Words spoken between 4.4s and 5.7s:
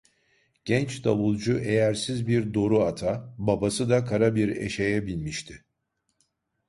eşeğe binmişti.